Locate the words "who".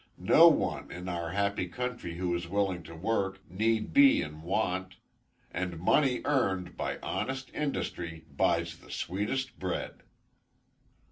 2.15-2.33